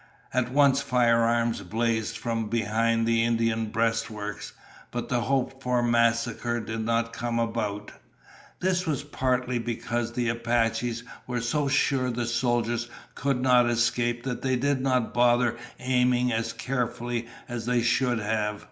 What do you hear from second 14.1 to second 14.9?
that they did